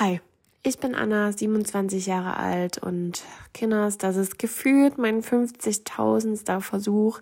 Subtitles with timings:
[0.00, 0.18] Hi,
[0.62, 6.62] ich bin Anna, 27 Jahre alt und Kinders, das ist gefühlt mein 50.000.
[6.62, 7.20] Versuch,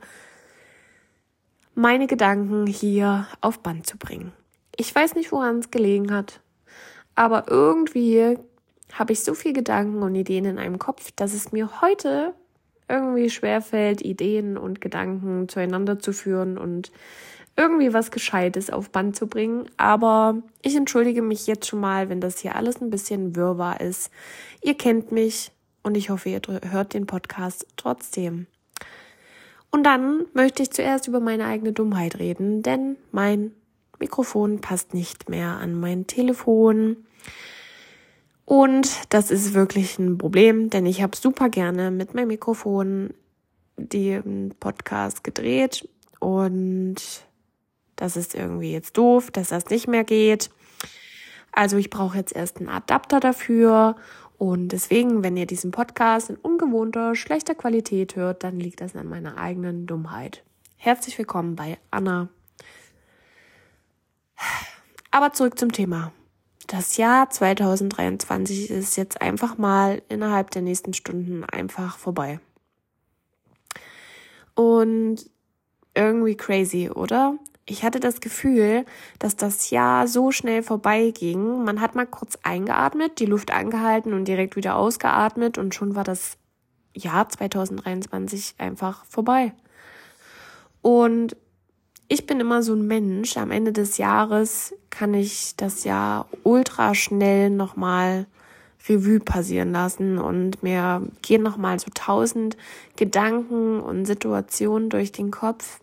[1.75, 4.31] meine Gedanken hier auf Band zu bringen.
[4.77, 6.39] Ich weiß nicht, woran es gelegen hat,
[7.17, 8.39] aber irgendwie
[8.93, 12.33] habe ich so viel Gedanken und Ideen in einem Kopf, dass es mir heute
[12.89, 16.93] irgendwie schwerfällt, Ideen und Gedanken zueinander zu führen und
[17.59, 19.69] irgendwie was Gescheites auf Band zu bringen.
[19.77, 24.11] Aber ich entschuldige mich jetzt schon mal, wenn das hier alles ein bisschen wirrwarr ist.
[24.63, 25.51] Ihr kennt mich
[25.83, 26.41] und ich hoffe, ihr
[26.71, 28.47] hört den Podcast trotzdem.
[29.71, 33.53] Und dann möchte ich zuerst über meine eigene Dummheit reden, denn mein
[33.99, 36.97] Mikrofon passt nicht mehr an mein Telefon.
[38.45, 43.13] Und das ist wirklich ein Problem, denn ich habe super gerne mit meinem Mikrofon
[43.77, 45.87] den Podcast gedreht
[46.19, 46.97] und
[47.99, 50.51] das ist irgendwie jetzt doof, dass das nicht mehr geht.
[51.53, 53.97] Also ich brauche jetzt erst einen Adapter dafür
[54.39, 59.09] und deswegen, wenn ihr diesen Podcast in ungewohnter, schlechter Qualität hört, dann liegt das an
[59.09, 60.43] meiner eigenen Dummheit.
[60.77, 62.29] Herzlich willkommen bei Anna.
[65.11, 66.13] Aber zurück zum Thema
[66.69, 72.41] das Jahr 2023 ist jetzt einfach mal innerhalb der nächsten Stunden einfach vorbei.
[74.55, 75.31] Und
[75.95, 77.39] irgendwie crazy, oder?
[77.71, 78.87] Ich hatte das Gefühl,
[79.19, 81.65] dass das Jahr so schnell vorbeiging.
[81.65, 86.05] Man hat mal kurz eingeatmet, die Luft angehalten und direkt wieder ausgeatmet und schon war
[86.05, 86.39] das
[86.95, 89.53] Jahr 2023 einfach vorbei.
[90.81, 91.37] Und
[92.09, 96.95] ich bin immer so ein Mensch, am Ende des Jahres kann ich das Jahr ultra
[96.95, 98.25] schnell nochmal
[98.89, 102.57] Revue passieren lassen und mir gehen nochmal so tausend
[102.97, 105.81] Gedanken und Situationen durch den Kopf.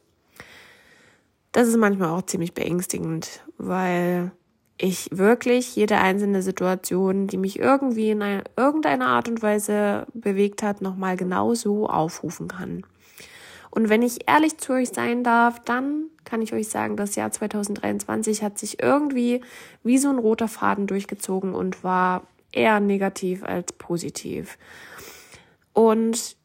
[1.56, 4.34] Das ist manchmal auch ziemlich beängstigend, weil
[4.78, 10.64] ich wirklich jede einzelne Situation, die mich irgendwie in eine, irgendeiner Art und Weise bewegt
[10.64, 12.84] hat, nochmal genau so aufrufen kann.
[13.72, 17.32] Und wenn ich ehrlich zu euch sein darf, dann kann ich euch sagen, das Jahr
[17.32, 19.40] 2023 hat sich irgendwie
[19.82, 24.58] wie so ein roter Faden durchgezogen und war eher negativ als positiv.
[25.72, 26.36] Und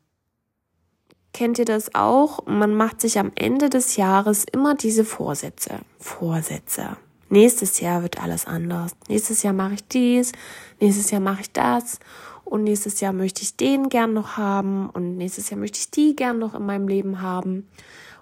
[1.32, 2.46] kennt ihr das auch?
[2.46, 5.80] Man macht sich am Ende des Jahres immer diese Vorsätze.
[5.98, 6.96] Vorsätze.
[7.28, 8.92] Nächstes Jahr wird alles anders.
[9.08, 10.32] Nächstes Jahr mache ich dies.
[10.80, 12.00] Nächstes Jahr mache ich das
[12.44, 16.16] und nächstes Jahr möchte ich den gern noch haben und nächstes Jahr möchte ich die
[16.16, 17.68] gern noch in meinem Leben haben.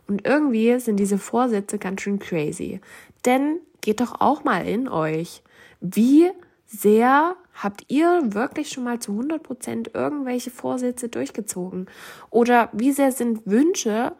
[0.06, 2.80] Und irgendwie sind diese Vorsätze ganz schön crazy.
[3.24, 5.42] Denn geht doch auch mal in euch.
[5.80, 6.30] Wie
[6.66, 11.86] sehr habt ihr wirklich schon mal zu 100 Prozent irgendwelche Vorsätze durchgezogen?
[12.30, 14.12] Oder wie sehr sind Wünsche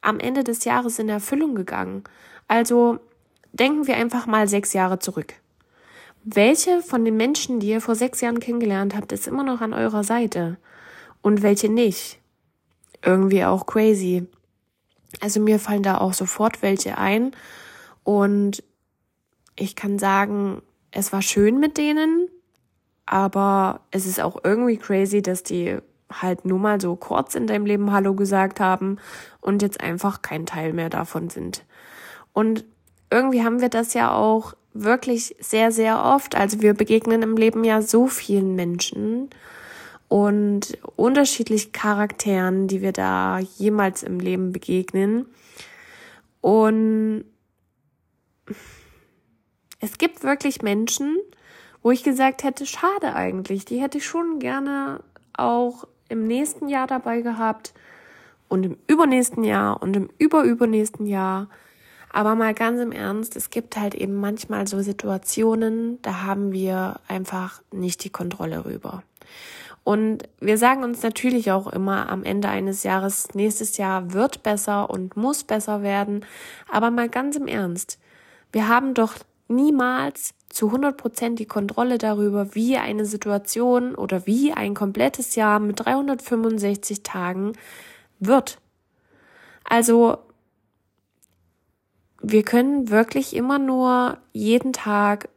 [0.00, 2.04] am Ende des Jahres in Erfüllung gegangen?
[2.46, 2.98] Also
[3.52, 5.34] denken wir einfach mal sechs Jahre zurück.
[6.22, 9.74] Welche von den Menschen, die ihr vor sechs Jahren kennengelernt habt, ist immer noch an
[9.74, 10.56] eurer Seite?
[11.20, 12.20] Und welche nicht?
[13.02, 14.26] Irgendwie auch crazy.
[15.20, 17.32] Also mir fallen da auch sofort welche ein.
[18.04, 18.62] Und
[19.56, 22.28] ich kann sagen, es war schön mit denen,
[23.06, 25.78] aber es ist auch irgendwie crazy, dass die
[26.10, 28.98] halt nur mal so kurz in deinem Leben Hallo gesagt haben
[29.40, 31.64] und jetzt einfach kein Teil mehr davon sind.
[32.32, 32.64] Und
[33.10, 36.34] irgendwie haben wir das ja auch wirklich sehr, sehr oft.
[36.34, 39.30] Also wir begegnen im Leben ja so vielen Menschen
[40.08, 45.26] und unterschiedlich Charakteren, die wir da jemals im Leben begegnen.
[46.40, 47.24] Und
[49.80, 51.18] es gibt wirklich Menschen,
[51.84, 55.00] wo ich gesagt hätte, schade eigentlich, die hätte ich schon gerne
[55.34, 57.74] auch im nächsten Jahr dabei gehabt
[58.48, 61.48] und im übernächsten Jahr und im überübernächsten Jahr.
[62.10, 67.00] Aber mal ganz im Ernst, es gibt halt eben manchmal so Situationen, da haben wir
[67.06, 69.02] einfach nicht die Kontrolle rüber.
[69.82, 74.88] Und wir sagen uns natürlich auch immer am Ende eines Jahres, nächstes Jahr wird besser
[74.88, 76.24] und muss besser werden.
[76.70, 77.98] Aber mal ganz im Ernst,
[78.52, 79.16] wir haben doch
[79.48, 85.58] niemals zu 100 Prozent die Kontrolle darüber, wie eine Situation oder wie ein komplettes Jahr
[85.58, 87.54] mit 365 Tagen
[88.20, 88.58] wird.
[89.64, 90.18] Also
[92.22, 95.28] wir können wirklich immer nur jeden Tag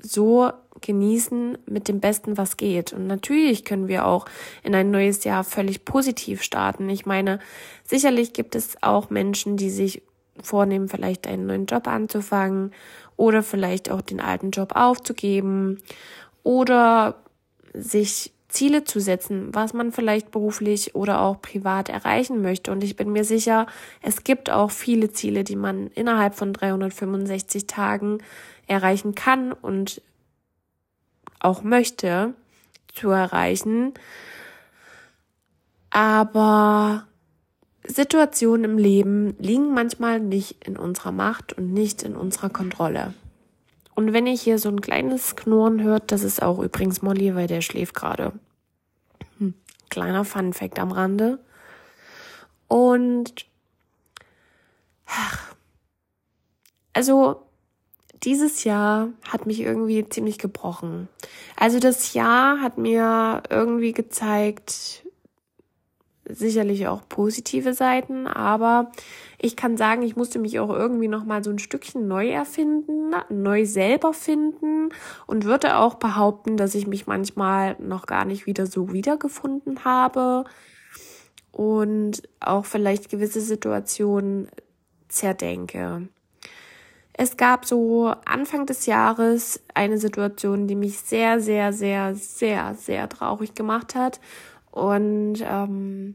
[0.00, 2.94] so genießen mit dem Besten, was geht.
[2.94, 4.24] Und natürlich können wir auch
[4.62, 6.88] in ein neues Jahr völlig positiv starten.
[6.88, 7.40] Ich meine,
[7.84, 10.02] sicherlich gibt es auch Menschen, die sich
[10.42, 12.72] vornehmen, vielleicht einen neuen Job anzufangen
[13.16, 15.78] oder vielleicht auch den alten Job aufzugeben
[16.42, 17.16] oder
[17.74, 22.70] sich Ziele zu setzen, was man vielleicht beruflich oder auch privat erreichen möchte.
[22.70, 23.66] Und ich bin mir sicher,
[24.02, 28.18] es gibt auch viele Ziele, die man innerhalb von 365 Tagen
[28.66, 30.02] erreichen kann und
[31.40, 32.34] auch möchte,
[32.94, 33.94] zu erreichen.
[35.90, 37.06] Aber
[37.84, 43.14] Situationen im Leben liegen manchmal nicht in unserer Macht und nicht in unserer Kontrolle.
[43.94, 47.46] Und wenn ihr hier so ein kleines Knurren hört, das ist auch übrigens Molly, weil
[47.46, 48.32] der schläft gerade.
[49.38, 49.54] Hm,
[49.90, 51.38] kleiner Fun Fact am Rande.
[52.68, 53.46] Und
[55.06, 55.54] ach,
[56.94, 57.42] also
[58.22, 61.08] dieses Jahr hat mich irgendwie ziemlich gebrochen.
[61.56, 65.01] Also das Jahr hat mir irgendwie gezeigt,
[66.34, 68.92] sicherlich auch positive Seiten, aber
[69.38, 73.14] ich kann sagen, ich musste mich auch irgendwie noch mal so ein Stückchen neu erfinden,
[73.28, 74.90] neu selber finden
[75.26, 80.44] und würde auch behaupten, dass ich mich manchmal noch gar nicht wieder so wiedergefunden habe
[81.52, 84.48] und auch vielleicht gewisse Situationen
[85.08, 86.08] zerdenke.
[87.14, 93.08] Es gab so Anfang des Jahres eine Situation, die mich sehr, sehr, sehr, sehr, sehr
[93.08, 94.18] traurig gemacht hat.
[94.70, 96.14] Und ähm,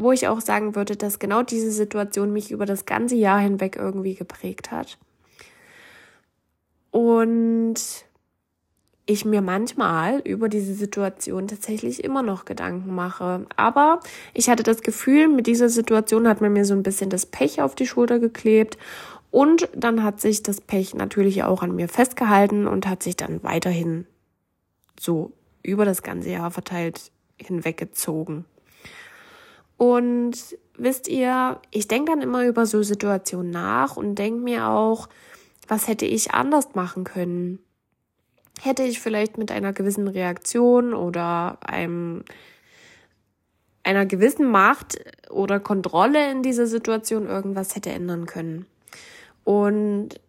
[0.00, 3.76] wo ich auch sagen würde, dass genau diese Situation mich über das ganze Jahr hinweg
[3.76, 4.98] irgendwie geprägt hat.
[6.90, 7.76] Und
[9.10, 13.46] ich mir manchmal über diese Situation tatsächlich immer noch Gedanken mache.
[13.56, 14.00] Aber
[14.34, 17.62] ich hatte das Gefühl, mit dieser Situation hat man mir so ein bisschen das Pech
[17.62, 18.76] auf die Schulter geklebt
[19.30, 23.42] und dann hat sich das Pech natürlich auch an mir festgehalten und hat sich dann
[23.42, 24.06] weiterhin
[25.00, 28.44] so über das ganze Jahr verteilt hinweggezogen.
[29.78, 35.08] Und wisst ihr, ich denke dann immer über so Situationen nach und denke mir auch,
[35.68, 37.60] was hätte ich anders machen können?
[38.60, 42.24] Hätte ich vielleicht mit einer gewissen Reaktion oder einem
[43.84, 44.98] einer gewissen Macht
[45.30, 48.66] oder Kontrolle in dieser Situation irgendwas hätte ändern können.
[49.44, 50.20] Und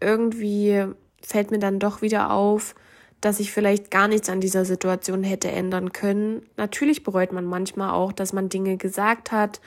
[0.00, 0.84] irgendwie
[1.20, 2.76] fällt mir dann doch wieder auf,
[3.20, 6.42] dass ich vielleicht gar nichts an dieser Situation hätte ändern können.
[6.56, 9.60] Natürlich bereut man manchmal auch, dass man Dinge gesagt hat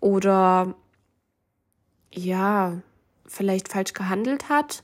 [0.00, 0.74] oder
[2.12, 2.78] ja,
[3.26, 4.82] vielleicht falsch gehandelt hat.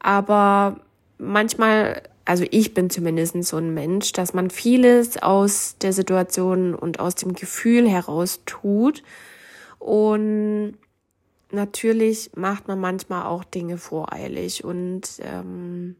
[0.00, 0.80] Aber
[1.18, 6.98] manchmal, also ich bin zumindest so ein Mensch, dass man vieles aus der Situation und
[6.98, 9.02] aus dem Gefühl heraus tut.
[9.78, 10.74] Und
[11.52, 15.96] natürlich macht man manchmal auch Dinge voreilig und ähm,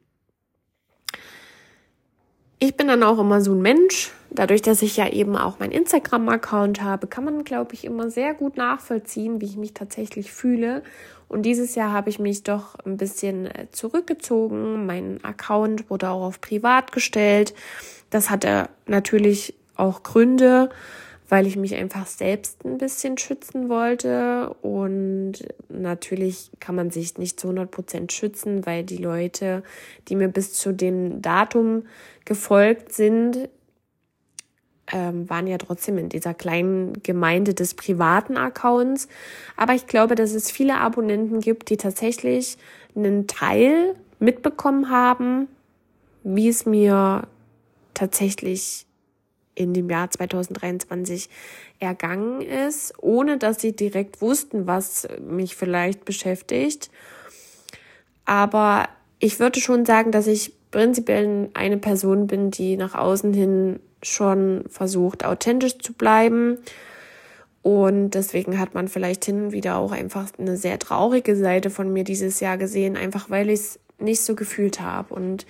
[2.58, 4.12] ich bin dann auch immer so ein Mensch.
[4.30, 8.34] Dadurch, dass ich ja eben auch meinen Instagram-Account habe, kann man, glaube ich, immer sehr
[8.34, 10.82] gut nachvollziehen, wie ich mich tatsächlich fühle.
[11.28, 14.86] Und dieses Jahr habe ich mich doch ein bisschen äh, zurückgezogen.
[14.86, 17.54] Mein Account wurde auch auf privat gestellt.
[18.10, 20.70] Das hatte natürlich auch Gründe
[21.28, 24.54] weil ich mich einfach selbst ein bisschen schützen wollte.
[24.62, 25.34] Und
[25.68, 29.62] natürlich kann man sich nicht zu 100 Prozent schützen, weil die Leute,
[30.08, 31.84] die mir bis zu dem Datum
[32.24, 33.48] gefolgt sind,
[34.90, 39.08] ähm, waren ja trotzdem in dieser kleinen Gemeinde des privaten Accounts.
[39.56, 42.56] Aber ich glaube, dass es viele Abonnenten gibt, die tatsächlich
[42.96, 45.48] einen Teil mitbekommen haben,
[46.24, 47.28] wie es mir
[47.92, 48.87] tatsächlich
[49.58, 51.28] in dem Jahr 2023
[51.80, 56.90] ergangen ist, ohne dass sie direkt wussten, was mich vielleicht beschäftigt.
[58.24, 58.88] Aber
[59.18, 64.64] ich würde schon sagen, dass ich prinzipiell eine Person bin, die nach außen hin schon
[64.68, 66.58] versucht, authentisch zu bleiben.
[67.62, 71.92] Und deswegen hat man vielleicht hin und wieder auch einfach eine sehr traurige Seite von
[71.92, 75.12] mir dieses Jahr gesehen, einfach weil ich es nicht so gefühlt habe.
[75.14, 75.46] Und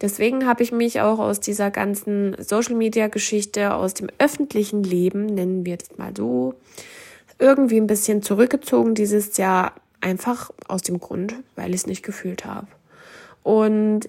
[0.00, 5.78] Deswegen habe ich mich auch aus dieser ganzen Social-Media-Geschichte, aus dem öffentlichen Leben, nennen wir
[5.78, 6.54] das mal so,
[7.38, 12.44] irgendwie ein bisschen zurückgezogen dieses Jahr, einfach aus dem Grund, weil ich es nicht gefühlt
[12.44, 12.68] habe.
[13.42, 14.06] Und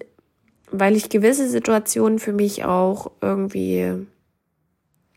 [0.70, 4.06] weil ich gewisse Situationen für mich auch irgendwie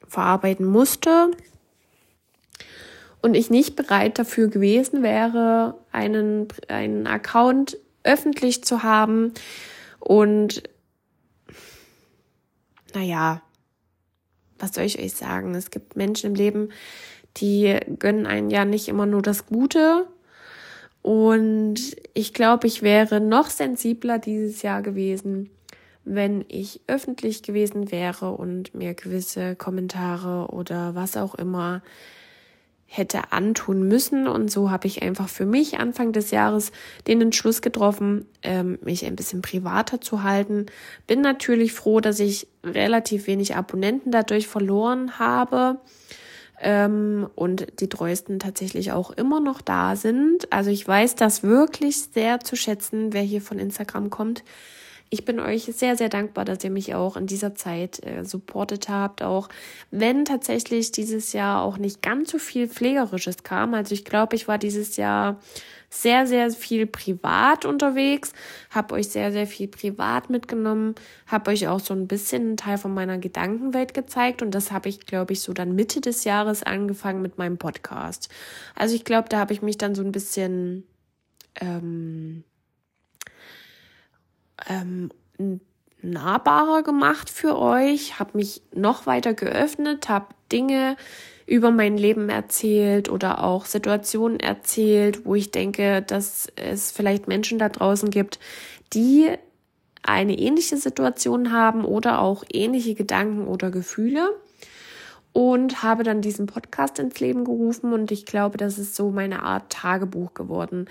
[0.08, 1.32] verarbeiten musste
[3.22, 9.34] und ich nicht bereit dafür gewesen wäre, einen, einen Account öffentlich zu haben,
[10.02, 10.64] und
[12.94, 13.42] naja,
[14.60, 15.56] was soll ich euch sagen?
[15.56, 16.70] Es gibt Menschen im Leben,
[17.38, 20.08] die gönnen einen ja nicht immer nur das Gute.
[21.02, 25.50] Und ich glaube, ich wäre noch sensibler dieses Jahr gewesen,
[26.04, 31.82] wenn ich öffentlich gewesen wäre und mir gewisse Kommentare oder was auch immer
[32.94, 34.28] hätte antun müssen.
[34.28, 36.74] Und so habe ich einfach für mich Anfang des Jahres
[37.08, 40.66] den Entschluss getroffen, ähm, mich ein bisschen privater zu halten.
[41.08, 45.80] Bin natürlich froh, dass ich relativ wenig Abonnenten dadurch verloren habe.
[46.60, 50.52] Ähm, und die treuesten tatsächlich auch immer noch da sind.
[50.52, 54.44] Also ich weiß das wirklich sehr zu schätzen, wer hier von Instagram kommt.
[55.14, 58.88] Ich bin euch sehr, sehr dankbar, dass ihr mich auch in dieser Zeit äh, supportet
[58.88, 59.50] habt, auch
[59.92, 63.74] wenn tatsächlich dieses Jahr auch nicht ganz so viel Pflegerisches kam.
[63.74, 65.38] Also ich glaube, ich war dieses Jahr
[65.90, 68.32] sehr, sehr viel privat unterwegs,
[68.70, 70.96] habe euch sehr, sehr viel privat mitgenommen,
[71.28, 74.88] habe euch auch so ein bisschen einen Teil von meiner Gedankenwelt gezeigt und das habe
[74.88, 78.30] ich, glaube ich, so dann Mitte des Jahres angefangen mit meinem Podcast.
[78.76, 80.86] Also ich glaube, da habe ich mich dann so ein bisschen
[81.60, 82.46] ähm,
[84.68, 85.10] ähm,
[86.02, 90.98] nahbarer gemacht für euch, habe mich noch weiter geöffnet, habe Dinge
[91.46, 97.60] über mein Leben erzählt oder auch Situationen erzählt, wo ich denke, dass es vielleicht Menschen
[97.60, 98.40] da draußen gibt,
[98.94, 99.30] die
[100.04, 104.30] eine ähnliche Situation haben oder auch ähnliche Gedanken oder Gefühle
[105.34, 109.44] und habe dann diesen Podcast ins Leben gerufen und ich glaube, das ist so meine
[109.44, 110.88] Art Tagebuch geworden.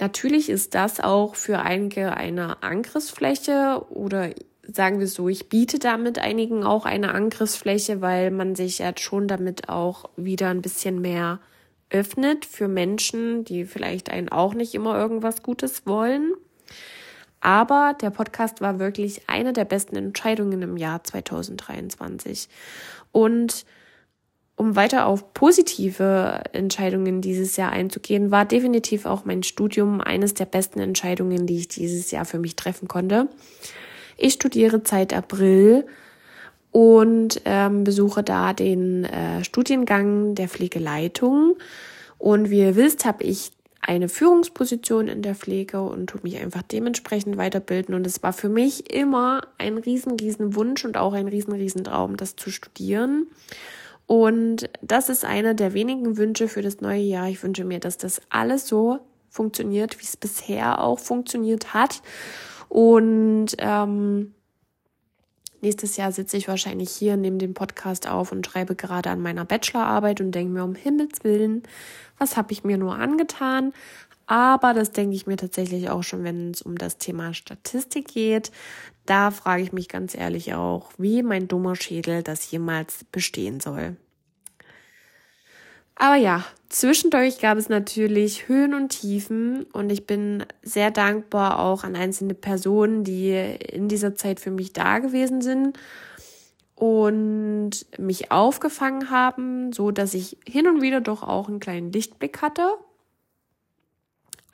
[0.00, 4.30] Natürlich ist das auch für einige eine Angriffsfläche oder
[4.66, 9.28] sagen wir so, ich biete damit einigen auch eine Angriffsfläche, weil man sich jetzt schon
[9.28, 11.40] damit auch wieder ein bisschen mehr
[11.90, 16.32] öffnet für Menschen, die vielleicht einen auch nicht immer irgendwas Gutes wollen.
[17.40, 22.48] Aber der Podcast war wirklich eine der besten Entscheidungen im Jahr 2023.
[23.12, 23.66] Und
[24.56, 30.44] um weiter auf positive Entscheidungen dieses Jahr einzugehen, war definitiv auch mein Studium eines der
[30.44, 33.28] besten Entscheidungen, die ich dieses Jahr für mich treffen konnte.
[34.16, 35.86] Ich studiere seit April
[36.70, 41.56] und ähm, besuche da den äh, Studiengang der Pflegeleitung.
[42.18, 46.62] Und wie ihr wisst, habe ich eine Führungsposition in der Pflege und tut mich einfach
[46.62, 47.94] dementsprechend weiterbilden.
[47.94, 51.84] Und es war für mich immer ein riesen, riesen Wunsch und auch ein riesen, riesen
[51.84, 53.26] Traum, das zu studieren.
[54.06, 57.28] Und das ist einer der wenigen Wünsche für das neue Jahr.
[57.28, 62.02] Ich wünsche mir, dass das alles so funktioniert, wie es bisher auch funktioniert hat.
[62.68, 64.34] Und ähm,
[65.60, 69.44] nächstes Jahr sitze ich wahrscheinlich hier, nehme den Podcast auf und schreibe gerade an meiner
[69.44, 71.62] Bachelorarbeit und denke mir um Himmels Willen,
[72.18, 73.72] was habe ich mir nur angetan?
[74.26, 78.50] Aber das denke ich mir tatsächlich auch schon, wenn es um das Thema Statistik geht.
[79.06, 83.96] Da frage ich mich ganz ehrlich auch, wie mein dummer Schädel das jemals bestehen soll.
[85.96, 91.84] Aber ja, zwischendurch gab es natürlich Höhen und Tiefen und ich bin sehr dankbar auch
[91.84, 95.78] an einzelne Personen, die in dieser Zeit für mich da gewesen sind
[96.74, 102.42] und mich aufgefangen haben, so dass ich hin und wieder doch auch einen kleinen Lichtblick
[102.42, 102.72] hatte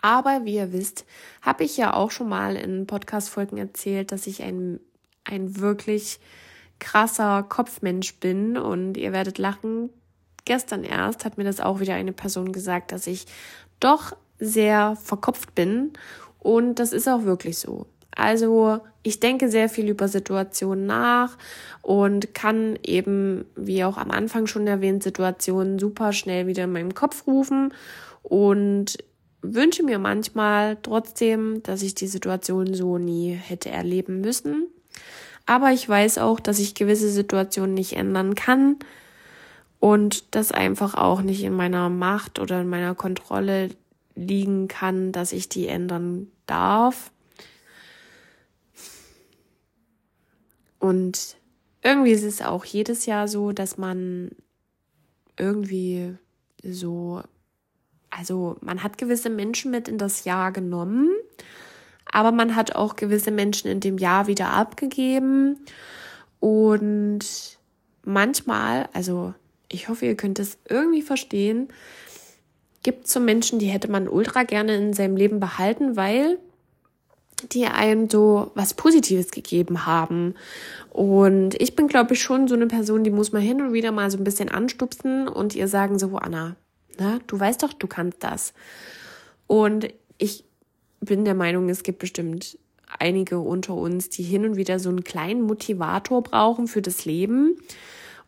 [0.03, 1.05] aber wie ihr wisst,
[1.43, 4.81] habe ich ja auch schon mal in Podcast-Folgen erzählt, dass ich ein,
[5.25, 6.21] ein wirklich
[6.79, 9.91] krasser Kopfmensch bin und ihr werdet lachen.
[10.45, 13.27] Gestern erst hat mir das auch wieder eine Person gesagt, dass ich
[13.79, 15.93] doch sehr verkopft bin
[16.39, 17.87] und das ist auch wirklich so.
[18.17, 21.39] Also ich denke sehr viel über Situationen nach
[21.83, 26.95] und kann eben, wie auch am Anfang schon erwähnt, Situationen super schnell wieder in meinem
[26.95, 27.73] Kopf rufen
[28.23, 28.99] und
[29.43, 34.67] wünsche mir manchmal trotzdem, dass ich die Situation so nie hätte erleben müssen.
[35.47, 38.77] Aber ich weiß auch, dass ich gewisse Situationen nicht ändern kann
[39.81, 43.71] und das einfach auch nicht in meiner Macht oder in meiner Kontrolle
[44.15, 47.11] liegen kann, dass ich die ändern darf.
[50.79, 51.37] Und
[51.83, 54.31] irgendwie ist es auch jedes Jahr so, dass man
[55.37, 56.15] irgendwie
[56.63, 57.23] so
[58.11, 61.11] also man hat gewisse Menschen mit in das Jahr genommen,
[62.11, 65.59] aber man hat auch gewisse Menschen in dem Jahr wieder abgegeben.
[66.41, 67.21] Und
[68.05, 69.35] manchmal, also
[69.71, 71.69] ich hoffe, ihr könnt es irgendwie verstehen,
[72.83, 76.39] gibt es so Menschen, die hätte man ultra gerne in seinem Leben behalten, weil
[77.53, 80.35] die einem so was Positives gegeben haben.
[80.91, 83.93] Und ich bin, glaube ich, schon so eine Person, die muss man hin und wieder
[83.93, 86.57] mal so ein bisschen anstupsen und ihr sagen so, Anna,
[87.01, 88.53] na, du weißt doch, du kannst das.
[89.47, 89.89] Und
[90.19, 90.45] ich
[91.01, 92.59] bin der Meinung, es gibt bestimmt
[92.99, 97.57] einige unter uns, die hin und wieder so einen kleinen Motivator brauchen für das Leben.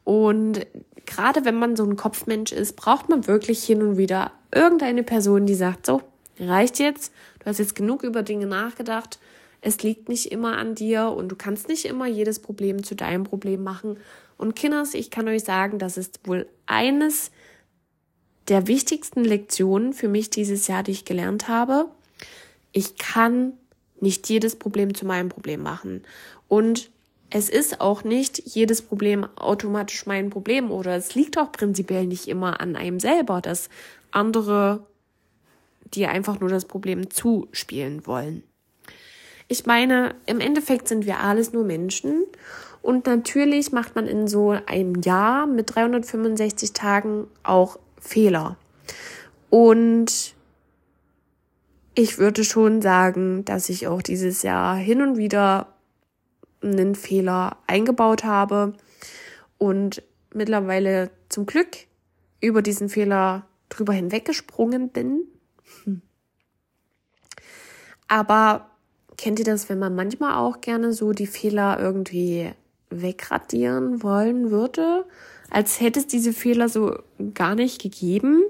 [0.05, 0.67] Und
[1.05, 5.47] gerade wenn man so ein Kopfmensch ist, braucht man wirklich hin und wieder irgendeine Person,
[5.47, 6.01] die sagt, so,
[6.41, 9.19] reicht jetzt, du hast jetzt genug über Dinge nachgedacht,
[9.61, 13.23] es liegt nicht immer an dir und du kannst nicht immer jedes Problem zu deinem
[13.23, 13.99] Problem machen.
[14.37, 17.31] Und Kinders, ich kann euch sagen, das ist wohl eines
[18.49, 21.87] der wichtigsten Lektionen für mich dieses Jahr, die ich gelernt habe.
[22.73, 23.53] Ich kann
[24.01, 26.03] nicht jedes Problem zu meinem Problem machen.
[26.49, 26.91] Und
[27.31, 32.29] es ist auch nicht jedes Problem automatisch mein Problem oder es liegt auch prinzipiell nicht
[32.29, 33.71] immer an einem selber, dass
[34.11, 34.85] andere
[35.95, 38.43] dir einfach nur das Problem zuspielen wollen.
[39.49, 42.25] ich meine, im Endeffekt sind wir alles nur Menschen.
[42.81, 48.57] Und natürlich macht man in so einem Jahr mit 365 Tagen auch Fehler.
[49.49, 50.35] Und
[51.95, 55.75] ich würde schon sagen, dass ich auch dieses Jahr hin und wieder
[56.63, 58.75] einen Fehler eingebaut habe
[59.59, 60.03] und
[60.35, 61.69] mittlerweile zum Glück
[62.41, 65.23] über diesen Fehler drüber hinweggesprungen bin.
[68.09, 68.71] Aber
[69.17, 72.53] kennt ihr das, wenn man manchmal auch gerne so die Fehler irgendwie
[72.91, 75.07] wegradieren wollen würde,
[75.53, 76.97] als hätte es diese Fehler so
[77.35, 78.43] gar nicht gegeben?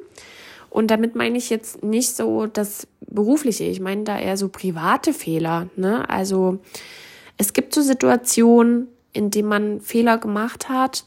[0.70, 5.12] Und damit meine ich jetzt nicht so das berufliche, ich meine da eher so private
[5.12, 5.68] Fehler.
[5.76, 6.08] Ne?
[6.08, 6.60] Also
[7.36, 11.04] es gibt so Situationen, in denen man Fehler gemacht hat.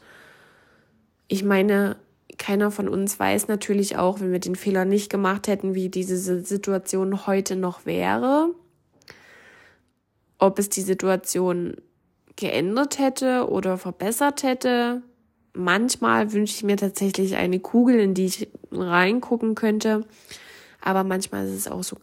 [1.28, 1.96] Ich meine,
[2.36, 6.18] keiner von uns weiß natürlich auch, wenn wir den Fehler nicht gemacht hätten, wie diese
[6.44, 8.50] Situation heute noch wäre.
[10.38, 11.76] Ob es die Situation
[12.36, 15.02] geändert hätte oder verbessert hätte,
[15.56, 20.06] manchmal wünsche ich mir tatsächlich eine Kugel, in die ich reingucken könnte.
[20.80, 21.96] Aber manchmal ist es auch so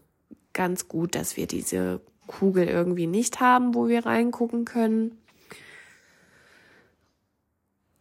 [0.54, 5.18] ganz gut, dass wir diese Kugel irgendwie nicht haben, wo wir reingucken können.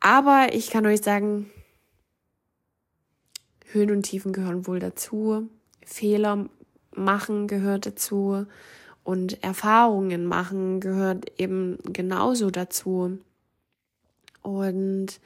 [0.00, 1.50] Aber ich kann euch sagen,
[3.66, 5.48] Höhen und Tiefen gehören wohl dazu.
[5.84, 6.48] Fehler
[6.94, 8.46] machen gehört dazu.
[9.04, 13.18] Und Erfahrungen machen gehört eben genauso dazu.
[14.42, 15.20] Und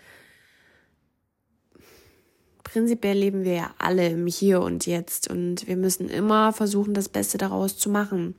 [2.62, 7.08] prinzipiell leben wir ja alle im Hier und Jetzt und wir müssen immer versuchen, das
[7.08, 8.34] Beste daraus zu machen.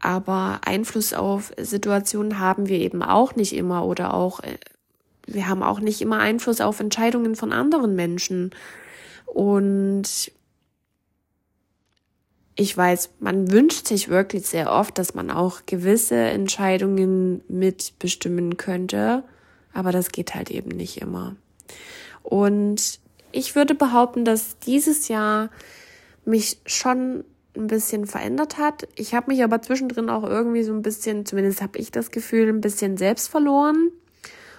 [0.00, 4.58] Aber Einfluss auf Situationen haben wir eben auch nicht immer oder auch, äh,
[5.26, 8.50] wir haben auch nicht immer Einfluss auf Entscheidungen von anderen Menschen.
[9.24, 10.30] Und
[12.56, 19.24] ich weiß, man wünscht sich wirklich sehr oft, dass man auch gewisse Entscheidungen mitbestimmen könnte,
[19.74, 21.36] aber das geht halt eben nicht immer.
[22.22, 23.00] Und
[23.32, 25.50] ich würde behaupten, dass dieses Jahr
[26.24, 27.24] mich schon
[27.56, 28.88] ein bisschen verändert hat.
[28.96, 32.48] Ich habe mich aber zwischendrin auch irgendwie so ein bisschen, zumindest habe ich das Gefühl,
[32.48, 33.90] ein bisschen selbst verloren.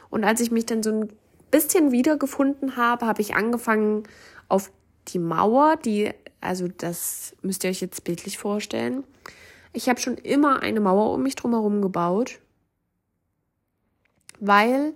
[0.09, 1.09] Und als ich mich dann so ein
[1.51, 4.03] bisschen wiedergefunden habe, habe ich angefangen,
[4.47, 4.71] auf
[5.07, 6.11] die Mauer, die
[6.45, 9.03] also das müsst ihr euch jetzt bildlich vorstellen.
[9.73, 12.39] Ich habe schon immer eine Mauer um mich drumherum gebaut,
[14.47, 14.93] weil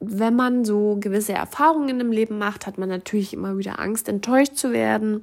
[0.00, 4.54] wenn man so gewisse Erfahrungen im Leben macht, hat man natürlich immer wieder Angst, enttäuscht
[4.54, 5.20] zu werden.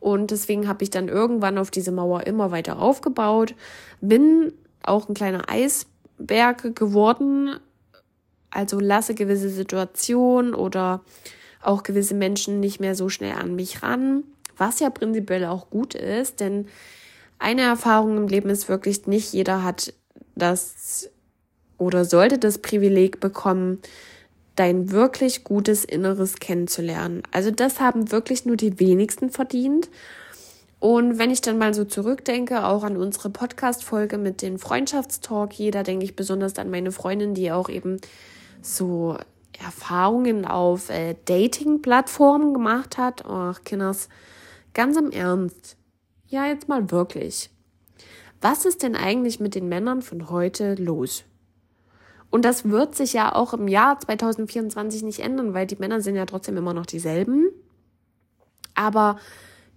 [0.00, 3.54] Und deswegen habe ich dann irgendwann auf diese Mauer immer weiter aufgebaut,
[4.00, 7.56] bin auch ein kleiner Eisberg geworden,
[8.50, 11.02] also lasse gewisse Situationen oder
[11.62, 14.24] auch gewisse Menschen nicht mehr so schnell an mich ran,
[14.56, 16.66] was ja prinzipiell auch gut ist, denn
[17.38, 19.92] eine Erfahrung im Leben ist wirklich nicht jeder hat
[20.36, 21.10] das
[21.78, 23.80] oder sollte das Privileg bekommen,
[24.56, 27.22] dein wirklich gutes Inneres kennenzulernen.
[27.30, 29.90] Also das haben wirklich nur die wenigsten verdient.
[30.78, 35.82] Und wenn ich dann mal so zurückdenke, auch an unsere Podcast-Folge mit den Freundschaftstalk, jeder
[35.82, 37.98] denke ich besonders an meine Freundin, die auch eben
[38.62, 39.16] so
[39.58, 43.24] Erfahrungen auf äh, Dating-Plattformen gemacht hat.
[43.26, 44.08] Ach, Kinders,
[44.74, 45.76] ganz im Ernst.
[46.26, 47.50] Ja, jetzt mal wirklich.
[48.40, 51.24] Was ist denn eigentlich mit den Männern von heute los?
[52.30, 56.16] Und das wird sich ja auch im Jahr 2024 nicht ändern, weil die Männer sind
[56.16, 57.48] ja trotzdem immer noch dieselben.
[58.74, 59.18] Aber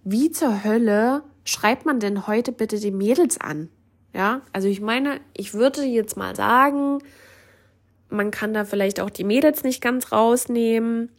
[0.04, 3.70] wie zur Hölle schreibt man denn heute bitte die Mädels an?
[4.14, 7.00] Ja, also ich meine, ich würde jetzt mal sagen,
[8.10, 11.10] man kann da vielleicht auch die Mädels nicht ganz rausnehmen,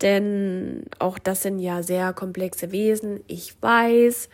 [0.00, 4.28] denn auch das sind ja sehr komplexe Wesen, ich weiß,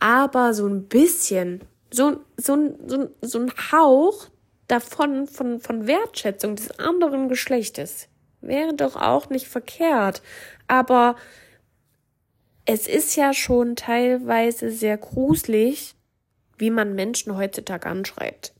[0.00, 1.60] aber so ein bisschen,
[1.90, 4.28] so, so, so, so ein Hauch
[4.72, 8.08] davon, von, von Wertschätzung des anderen Geschlechtes
[8.40, 10.22] wäre doch auch nicht verkehrt.
[10.66, 11.16] Aber
[12.64, 15.94] es ist ja schon teilweise sehr gruselig,
[16.56, 18.54] wie man Menschen heutzutage anschreibt.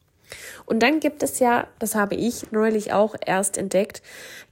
[0.66, 4.02] Und dann gibt es ja, das habe ich neulich auch erst entdeckt,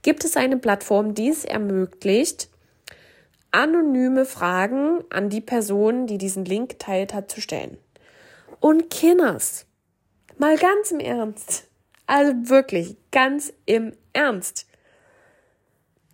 [0.01, 2.49] gibt es eine Plattform, die es ermöglicht,
[3.51, 7.77] anonyme Fragen an die Person, die diesen Link geteilt hat, zu stellen.
[8.59, 9.65] Und Kinders,
[10.41, 11.67] mal ganz im Ernst,
[12.07, 14.65] also wirklich ganz im Ernst.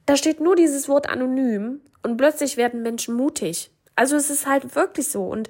[0.05, 3.71] Da steht nur dieses Wort anonym und plötzlich werden Menschen mutig.
[3.95, 5.49] Also es ist halt wirklich so und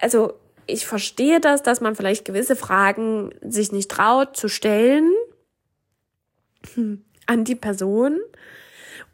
[0.00, 0.34] also
[0.66, 5.10] ich verstehe das, dass man vielleicht gewisse Fragen sich nicht traut zu stellen
[7.26, 8.20] an die Person.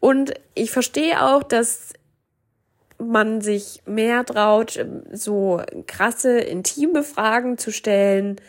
[0.00, 1.92] Und ich verstehe auch, dass
[3.04, 8.40] man sich mehr traut, so krasse, intime Fragen zu stellen,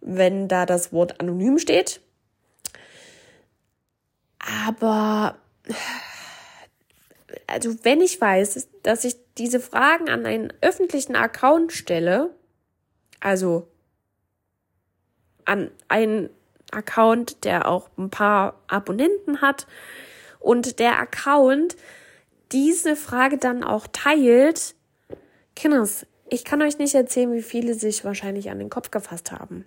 [0.00, 2.00] wenn da das Wort anonym steht.
[4.66, 5.36] Aber
[7.46, 12.30] also wenn ich weiß, dass ich diese Fragen an einen öffentlichen Account stelle,
[13.20, 13.68] also
[15.44, 16.30] an einen
[16.70, 19.66] Account, der auch ein paar Abonnenten hat
[20.40, 21.76] und der Account
[22.54, 24.74] diese Frage dann auch teilt,
[25.56, 29.66] Kinders, ich kann euch nicht erzählen, wie viele sich wahrscheinlich an den Kopf gefasst haben.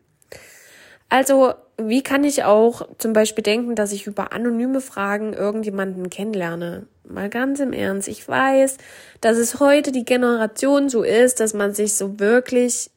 [1.10, 6.88] Also, wie kann ich auch zum Beispiel denken, dass ich über anonyme Fragen irgendjemanden kennenlerne?
[7.06, 8.10] Mal ganz im Ernst.
[8.10, 8.78] Ich weiß,
[9.22, 12.90] dass es heute die Generation so ist, dass man sich so wirklich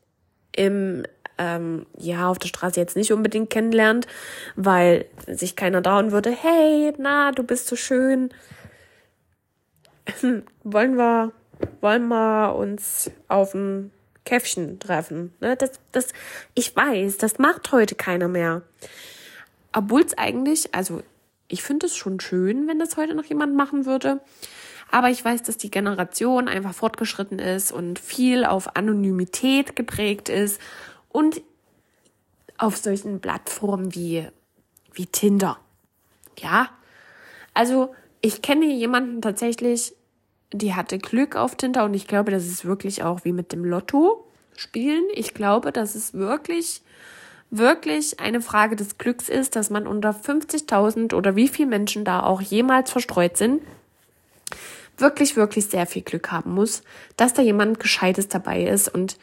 [0.56, 1.04] im
[1.38, 4.08] ähm, ja auf der Straße jetzt nicht unbedingt kennenlernt,
[4.56, 6.30] weil sich keiner trauen würde.
[6.30, 8.30] Hey, na, du bist so schön.
[10.64, 11.32] wollen wir
[11.80, 13.90] wollen wir uns auf ein
[14.24, 15.32] Käffchen treffen.
[15.40, 15.56] Ne?
[15.56, 16.08] Das, das,
[16.54, 18.62] ich weiß, das macht heute keiner mehr.
[19.72, 21.02] Obwohl es eigentlich, also
[21.48, 24.20] ich finde es schon schön, wenn das heute noch jemand machen würde.
[24.90, 30.60] Aber ich weiß, dass die Generation einfach fortgeschritten ist und viel auf Anonymität geprägt ist
[31.08, 31.42] und
[32.58, 34.26] auf solchen Plattformen wie,
[34.92, 35.58] wie Tinder.
[36.38, 36.68] Ja.
[37.54, 39.94] Also, ich kenne jemanden tatsächlich,
[40.52, 43.64] die hatte Glück auf Tinder und ich glaube, das ist wirklich auch wie mit dem
[43.64, 45.04] Lotto spielen.
[45.14, 46.82] Ich glaube, dass es wirklich,
[47.50, 52.22] wirklich eine Frage des Glücks ist, dass man unter 50.000 oder wie viele Menschen da
[52.22, 53.62] auch jemals verstreut sind,
[54.96, 56.82] wirklich, wirklich sehr viel Glück haben muss,
[57.16, 59.18] dass da jemand Gescheites dabei ist und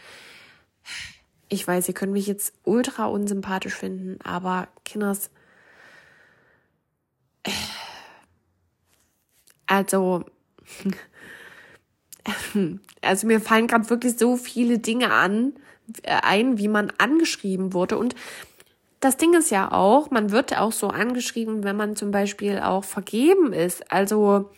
[1.49, 5.29] ich weiß, ihr könnt mich jetzt ultra unsympathisch finden, aber Kinders,
[9.65, 10.25] also
[13.01, 15.53] also mir fallen gerade wirklich so viele Dinge an,
[16.03, 17.97] äh, ein, wie man angeschrieben wurde.
[17.97, 18.15] Und
[18.99, 22.83] das Ding ist ja auch, man wird auch so angeschrieben, wenn man zum Beispiel auch
[22.83, 23.91] vergeben ist.
[23.91, 24.49] Also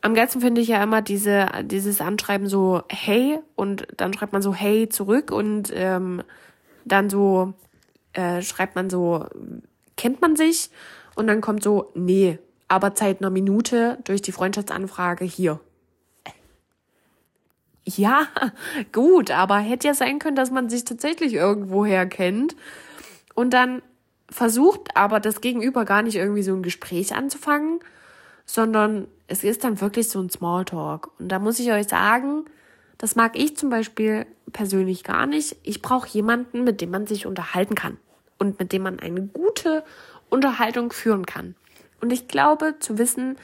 [0.00, 4.42] am geilsten finde ich ja immer diese, dieses Anschreiben so hey und dann schreibt man
[4.42, 6.22] so hey zurück und ähm,
[6.84, 7.54] dann so
[8.12, 9.26] äh, schreibt man so,
[9.96, 10.70] kennt man sich?
[11.16, 12.38] Und dann kommt so, nee,
[12.68, 15.60] aber Zeit einer Minute durch die Freundschaftsanfrage hier
[17.86, 18.26] ja,
[18.92, 22.56] gut, aber hätte ja sein können, dass man sich tatsächlich irgendwoher kennt
[23.34, 23.80] und dann
[24.28, 27.78] versucht aber das Gegenüber gar nicht irgendwie so ein Gespräch anzufangen,
[28.44, 31.10] sondern es ist dann wirklich so ein Smalltalk.
[31.20, 32.44] Und da muss ich euch sagen,
[32.98, 35.56] das mag ich zum Beispiel persönlich gar nicht.
[35.62, 37.98] Ich brauche jemanden, mit dem man sich unterhalten kann
[38.38, 39.84] und mit dem man eine gute
[40.28, 41.54] Unterhaltung führen kann.
[42.00, 43.36] Und ich glaube zu wissen,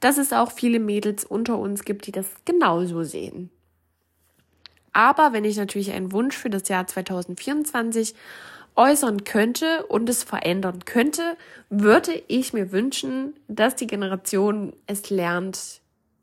[0.00, 3.50] dass es auch viele Mädels unter uns gibt, die das genauso sehen.
[4.92, 8.14] Aber wenn ich natürlich einen Wunsch für das Jahr 2024
[8.76, 11.36] äußern könnte und es verändern könnte,
[11.68, 15.80] würde ich mir wünschen, dass die Generation es lernt,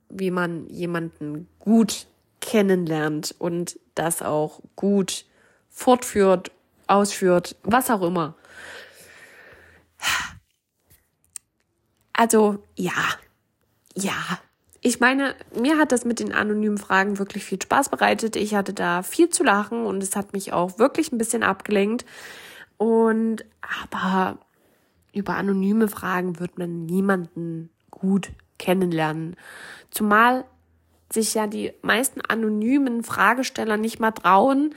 [0.10, 2.08] wie man jemanden gut
[2.40, 5.26] kennenlernt und das auch gut
[5.70, 6.52] fortführt,
[6.88, 8.36] ausführt, was auch immer.
[12.14, 12.94] Also ja,
[13.96, 14.40] ja,
[14.86, 18.36] ich meine, mir hat das mit den anonymen Fragen wirklich viel Spaß bereitet.
[18.36, 22.06] Ich hatte da viel zu lachen und es hat mich auch wirklich ein bisschen abgelenkt.
[22.78, 23.44] Und
[23.82, 24.38] aber
[25.12, 29.38] über anonyme Fragen wird man niemanden gut kennenlernen.
[29.90, 30.46] Zumal
[31.12, 34.76] sich ja die meisten anonymen Fragesteller nicht mal trauen,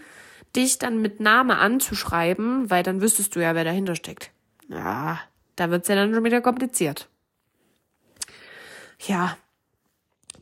[0.57, 4.31] dich dann mit Name anzuschreiben, weil dann wüsstest du ja, wer dahinter steckt.
[4.69, 5.21] Ja,
[5.57, 7.11] da wird's ja dann schon wieder kompliziert.
[9.01, 9.37] Ja,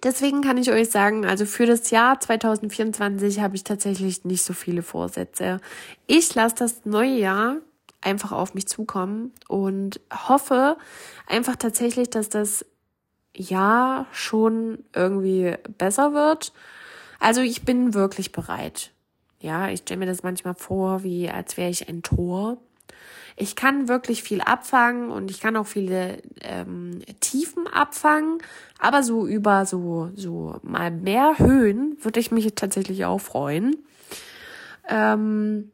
[0.03, 4.53] Deswegen kann ich euch sagen, also für das Jahr 2024 habe ich tatsächlich nicht so
[4.53, 5.61] viele Vorsätze.
[6.07, 7.57] Ich lasse das neue Jahr
[8.03, 10.77] einfach auf mich zukommen und hoffe
[11.27, 12.65] einfach tatsächlich, dass das
[13.35, 16.53] Jahr schon irgendwie besser wird.
[17.19, 18.93] Also ich bin wirklich bereit.
[19.41, 22.59] Ja, ich stelle mir das manchmal vor, wie als wäre ich ein Tor
[23.37, 28.38] ich kann wirklich viel abfangen und ich kann auch viele ähm, Tiefen abfangen,
[28.79, 33.77] aber so über so, so mal mehr Höhen würde ich mich tatsächlich auch freuen.
[34.88, 35.70] Ähm,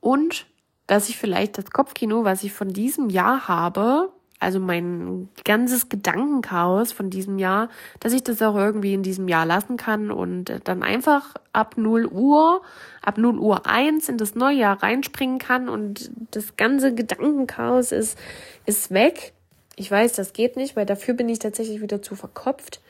[0.00, 0.46] und
[0.86, 4.12] dass ich vielleicht das Kopfkino, was ich von diesem Jahr habe,
[4.42, 7.68] also mein ganzes Gedankenchaos von diesem Jahr,
[8.00, 12.06] dass ich das auch irgendwie in diesem Jahr lassen kann und dann einfach ab 0
[12.06, 12.60] Uhr,
[13.02, 18.18] ab 0 Uhr 1 in das neue Jahr reinspringen kann und das ganze Gedankenchaos ist,
[18.66, 19.32] ist weg.
[19.76, 22.80] Ich weiß, das geht nicht, weil dafür bin ich tatsächlich wieder zu verkopft.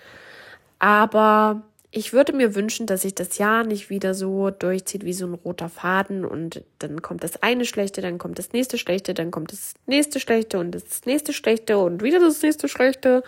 [0.79, 1.63] Aber
[1.95, 5.35] ich würde mir wünschen, dass sich das Jahr nicht wieder so durchzieht wie so ein
[5.35, 9.53] roter Faden und dann kommt das eine Schlechte, dann kommt das nächste Schlechte, dann kommt
[9.53, 13.23] das nächste Schlechte und das nächste Schlechte und wieder das nächste Schlechte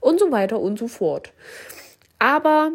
[0.00, 1.32] und so weiter und so fort.
[2.18, 2.72] Aber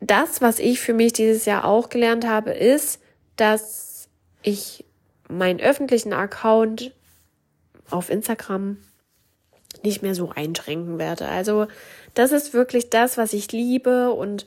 [0.00, 2.98] das, was ich für mich dieses Jahr auch gelernt habe, ist,
[3.36, 4.08] dass
[4.42, 4.86] ich
[5.28, 6.92] meinen öffentlichen Account
[7.90, 8.78] auf Instagram
[9.82, 11.28] nicht mehr so einschränken werde.
[11.28, 11.66] Also
[12.14, 14.46] das ist wirklich das, was ich liebe und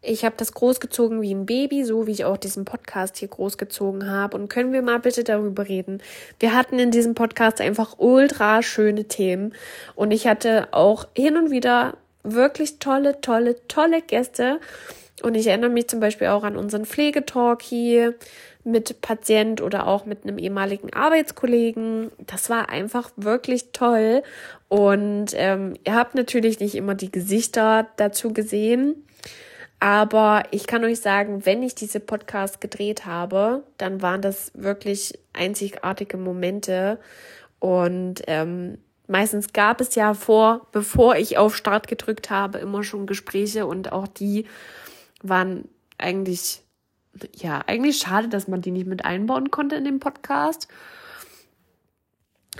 [0.00, 4.08] ich habe das großgezogen wie ein Baby, so wie ich auch diesen Podcast hier großgezogen
[4.08, 4.36] habe.
[4.36, 6.00] Und können wir mal bitte darüber reden?
[6.38, 9.54] Wir hatten in diesem Podcast einfach ultra schöne Themen.
[9.96, 14.60] Und ich hatte auch hin und wieder wirklich tolle, tolle, tolle Gäste.
[15.22, 18.14] Und ich erinnere mich zum Beispiel auch an unseren Pflegetalk hier
[18.70, 22.10] mit Patient oder auch mit einem ehemaligen Arbeitskollegen.
[22.26, 24.22] Das war einfach wirklich toll.
[24.68, 29.04] Und ähm, ihr habt natürlich nicht immer die Gesichter dazu gesehen.
[29.80, 35.18] Aber ich kann euch sagen, wenn ich diese Podcast gedreht habe, dann waren das wirklich
[35.32, 36.98] einzigartige Momente.
[37.60, 43.06] Und ähm, meistens gab es ja vor, bevor ich auf Start gedrückt habe, immer schon
[43.06, 44.46] Gespräche und auch die
[45.22, 46.62] waren eigentlich
[47.36, 50.68] ja, eigentlich schade, dass man die nicht mit einbauen konnte in den Podcast.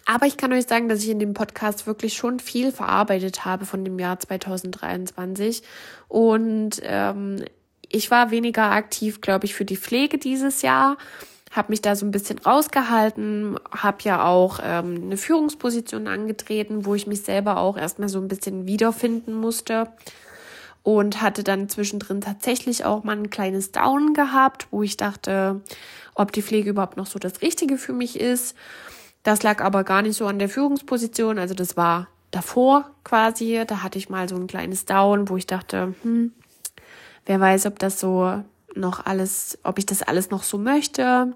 [0.07, 3.67] Aber ich kann euch sagen, dass ich in dem Podcast wirklich schon viel verarbeitet habe
[3.67, 5.63] von dem Jahr 2023.
[6.09, 7.45] Und ähm,
[7.89, 10.97] ich war weniger aktiv, glaube ich, für die Pflege dieses Jahr.
[11.51, 16.95] Habe mich da so ein bisschen rausgehalten, habe ja auch ähm, eine Führungsposition angetreten, wo
[16.95, 19.89] ich mich selber auch erstmal so ein bisschen wiederfinden musste
[20.83, 25.61] und hatte dann zwischendrin tatsächlich auch mal ein kleines Down gehabt, wo ich dachte,
[26.15, 28.57] ob die Pflege überhaupt noch so das Richtige für mich ist.
[29.23, 33.63] Das lag aber gar nicht so an der Führungsposition, also das war davor quasi.
[33.67, 36.33] Da hatte ich mal so ein kleines Down, wo ich dachte, hm,
[37.27, 38.43] wer weiß, ob das so
[38.75, 41.35] noch alles, ob ich das alles noch so möchte.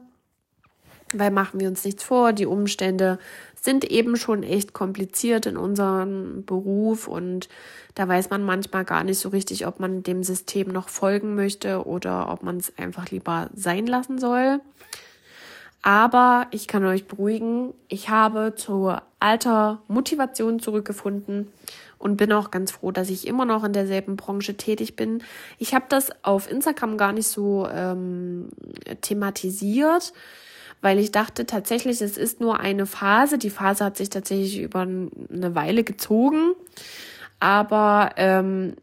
[1.13, 3.19] Weil machen wir uns nichts vor, die Umstände
[3.63, 7.49] sind eben schon echt kompliziert in unserem Beruf und
[7.95, 11.87] da weiß man manchmal gar nicht so richtig, ob man dem System noch folgen möchte
[11.87, 14.61] oder ob man es einfach lieber sein lassen soll.
[15.81, 21.49] Aber ich kann euch beruhigen, ich habe zur alter Motivation zurückgefunden
[21.99, 25.23] und bin auch ganz froh, dass ich immer noch in derselben Branche tätig bin.
[25.59, 28.49] Ich habe das auf Instagram gar nicht so ähm,
[29.03, 30.13] thematisiert
[30.83, 33.39] weil ich dachte tatsächlich, es ist nur eine Phase.
[33.39, 36.53] Die Phase hat sich tatsächlich über eine Weile gezogen,
[37.41, 38.75] aber ähm,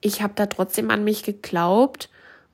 [0.00, 2.10] ich habe da trotzdem an mich geglaubt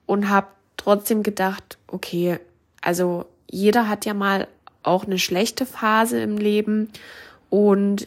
[0.06, 2.38] und habe trotzdem gedacht, okay,
[2.80, 4.46] also jeder hat ja mal
[4.85, 6.90] auch eine schlechte Phase im Leben
[7.50, 8.06] und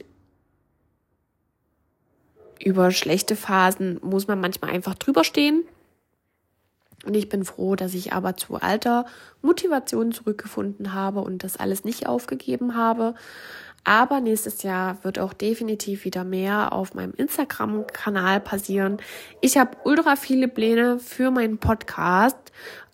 [2.64, 5.66] über schlechte Phasen muss man manchmal einfach drüber stehen
[7.06, 9.06] und ich bin froh, dass ich aber zu alter
[9.42, 13.16] Motivation zurückgefunden habe und das alles nicht aufgegeben habe.
[13.86, 18.98] Aber nächstes Jahr wird auch definitiv wieder mehr auf meinem Instagram-Kanal passieren.
[19.42, 22.38] Ich habe ultra viele Pläne für meinen Podcast,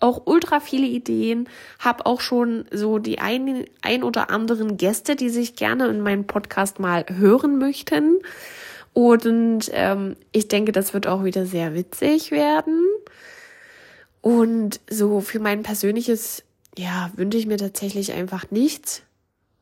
[0.00, 5.30] auch ultra viele Ideen, habe auch schon so die ein, ein oder anderen Gäste, die
[5.30, 8.18] sich gerne in meinem Podcast mal hören möchten.
[8.92, 12.84] Und ähm, ich denke, das wird auch wieder sehr witzig werden.
[14.20, 16.42] Und so für mein persönliches,
[16.76, 19.02] ja, wünsche ich mir tatsächlich einfach nichts.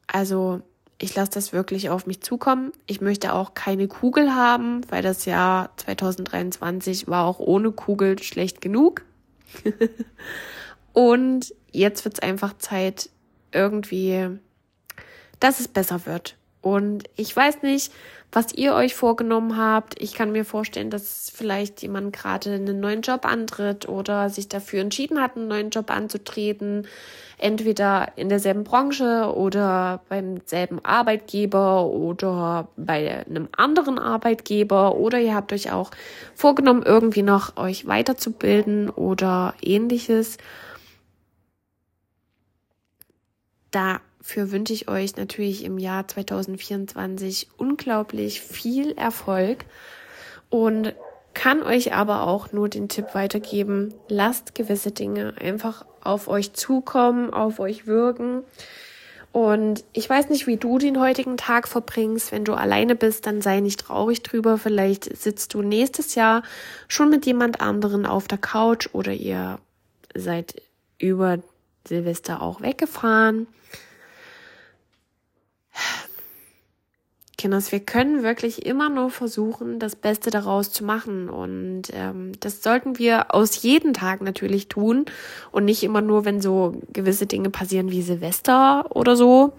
[0.06, 0.62] Also
[1.00, 2.72] ich lasse das wirklich auf mich zukommen.
[2.86, 8.60] Ich möchte auch keine Kugel haben, weil das Jahr 2023 war auch ohne Kugel schlecht
[8.60, 9.04] genug.
[10.92, 13.10] Und jetzt wird es einfach Zeit,
[13.52, 14.28] irgendwie,
[15.38, 16.38] dass es besser wird.
[16.60, 17.92] Und ich weiß nicht,
[18.30, 20.00] was ihr euch vorgenommen habt.
[20.02, 24.80] Ich kann mir vorstellen, dass vielleicht jemand gerade einen neuen Job antritt oder sich dafür
[24.80, 26.86] entschieden hat, einen neuen Job anzutreten.
[27.38, 35.34] Entweder in derselben Branche oder beim selben Arbeitgeber oder bei einem anderen Arbeitgeber oder ihr
[35.34, 35.90] habt euch auch
[36.34, 40.36] vorgenommen, irgendwie noch euch weiterzubilden oder ähnliches.
[40.36, 40.44] Da
[43.70, 49.64] Dafür wünsche ich euch natürlich im Jahr 2024 unglaublich viel Erfolg
[50.50, 50.94] und
[51.35, 57.33] kann euch aber auch nur den Tipp weitergeben, lasst gewisse Dinge einfach auf euch zukommen,
[57.33, 58.42] auf euch wirken.
[59.31, 62.33] Und ich weiß nicht, wie du den heutigen Tag verbringst.
[62.33, 64.59] Wenn du alleine bist, dann sei nicht traurig drüber.
[64.59, 66.42] Vielleicht sitzt du nächstes Jahr
[66.88, 69.61] schon mit jemand anderen auf der Couch oder ihr
[70.14, 70.61] seid
[70.98, 71.38] über
[71.88, 73.46] Silvester auch weggefahren
[77.38, 81.31] Kinders, wir können wirklich immer nur versuchen, das Beste daraus zu machen.
[81.31, 85.07] Und ähm, das sollten wir aus jedem Tag natürlich tun
[85.53, 89.53] und nicht immer nur, wenn so gewisse Dinge passieren wie Silvester oder so,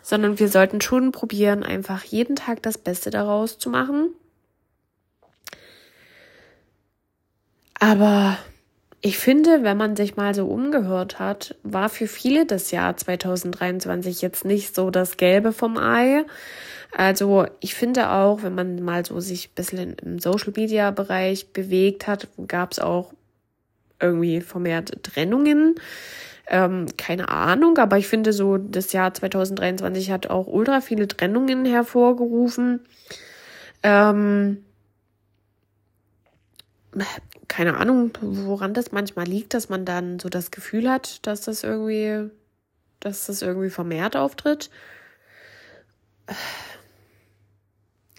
[0.00, 4.10] sondern wir sollten schon probieren, einfach jeden Tag das Beste daraus zu machen.
[7.80, 8.38] Aber
[9.06, 14.22] ich finde, wenn man sich mal so umgehört hat, war für viele das Jahr 2023
[14.22, 16.24] jetzt nicht so das Gelbe vom Ei.
[16.90, 21.52] Also ich finde auch, wenn man mal so sich ein bisschen im Social Media Bereich
[21.52, 23.12] bewegt hat, gab es auch
[24.00, 25.74] irgendwie vermehrt Trennungen.
[26.46, 31.66] Ähm, keine Ahnung, aber ich finde so, das Jahr 2023 hat auch ultra viele Trennungen
[31.66, 32.80] hervorgerufen.
[33.82, 34.64] Ähm,
[37.48, 41.64] keine Ahnung, woran das manchmal liegt, dass man dann so das Gefühl hat, dass das
[41.64, 42.30] irgendwie,
[43.00, 44.70] dass das irgendwie vermehrt auftritt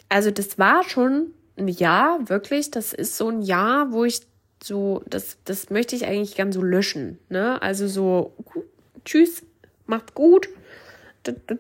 [0.10, 2.72] also das war schon ein Jahr, wirklich.
[2.72, 4.22] Das ist so ein Jahr, wo ich
[4.64, 7.20] so, das, das möchte ich eigentlich gern so löschen.
[7.30, 7.62] Ne?
[7.62, 8.34] Also so,
[9.04, 9.44] tschüss,
[9.86, 10.50] macht gut.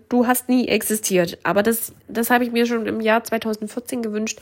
[0.10, 1.39] Du hast nie existiert.
[1.43, 4.39] Aber das, das habe ich mir schon im Jahr 2014 gewünscht.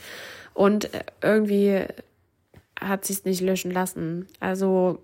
[0.53, 0.89] Und
[1.21, 1.85] irgendwie
[2.79, 4.27] hat es nicht löschen lassen.
[4.39, 5.03] Also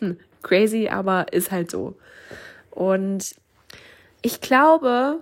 [0.42, 1.96] crazy, aber ist halt so.
[2.70, 3.34] Und
[4.22, 5.20] ich glaube,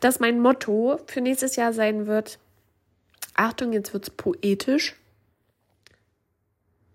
[0.00, 2.38] dass mein Motto für nächstes Jahr sein wird,
[3.34, 4.94] Achtung, jetzt wird's poetisch.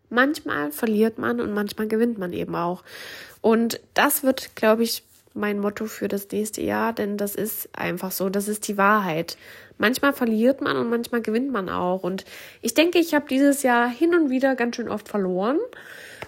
[0.09, 2.83] Manchmal verliert man und manchmal gewinnt man eben auch.
[3.41, 8.11] Und das wird, glaube ich, mein Motto für das nächste Jahr, denn das ist einfach
[8.11, 9.37] so, das ist die Wahrheit.
[9.77, 12.03] Manchmal verliert man und manchmal gewinnt man auch.
[12.03, 12.25] Und
[12.61, 15.59] ich denke, ich habe dieses Jahr hin und wieder ganz schön oft verloren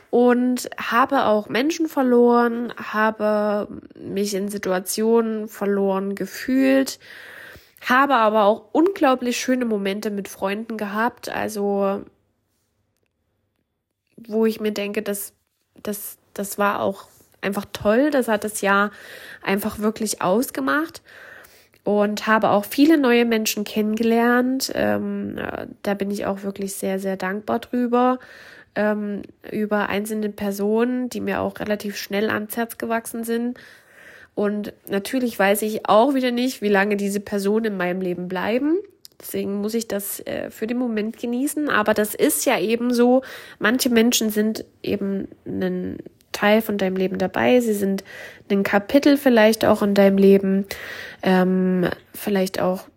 [0.10, 7.00] und habe auch Menschen verloren, habe mich in Situationen verloren gefühlt,
[7.82, 12.04] habe aber auch unglaublich schöne Momente mit Freunden gehabt, also
[14.16, 15.34] wo ich mir denke, dass
[15.82, 17.08] das das war auch
[17.42, 18.92] einfach toll, das hat das Jahr
[19.42, 21.02] einfach wirklich ausgemacht
[21.84, 24.72] und habe auch viele neue Menschen kennengelernt.
[24.76, 25.40] Ähm,
[25.82, 28.20] da bin ich auch wirklich sehr, sehr dankbar drüber
[28.76, 33.60] ähm, über einzelne Personen, die mir auch relativ schnell ans Herz gewachsen sind.
[34.34, 38.78] Und natürlich weiß ich auch wieder nicht, wie lange diese Personen in meinem Leben bleiben.
[39.20, 41.70] Deswegen muss ich das äh, für den Moment genießen.
[41.70, 43.24] Aber das ist ja eben so.
[43.60, 45.98] Manche Menschen sind eben ein
[46.32, 47.60] Teil von deinem Leben dabei.
[47.60, 48.04] Sie sind
[48.50, 50.66] ein Kapitel vielleicht auch in deinem Leben.
[51.24, 52.88] Ähm, vielleicht auch,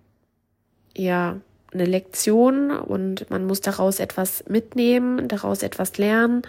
[0.97, 1.37] ja,
[1.73, 6.43] eine Lektion und man muss daraus etwas mitnehmen, daraus etwas lernen.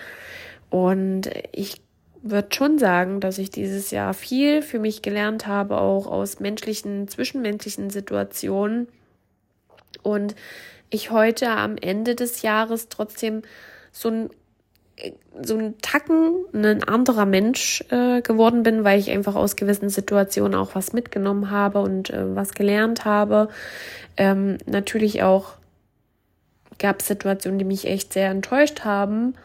[0.69, 1.81] Und ich
[2.21, 7.07] würde schon sagen, dass ich dieses Jahr viel für mich gelernt habe, auch aus menschlichen,
[7.07, 8.87] zwischenmenschlichen Situationen.
[10.03, 10.35] Und
[10.89, 13.41] ich heute am Ende des Jahres trotzdem
[13.91, 14.29] so ein
[15.41, 20.55] so ein Tacken ein anderer Mensch äh, geworden bin, weil ich einfach aus gewissen Situationen
[20.55, 23.49] auch was mitgenommen habe und äh, was gelernt habe.
[24.17, 25.55] Ähm, natürlich auch
[26.79, 29.35] gab es Situationen, die mich echt sehr enttäuscht haben.